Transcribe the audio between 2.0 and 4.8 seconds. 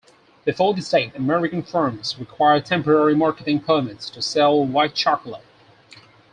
required temporary marketing permits to sell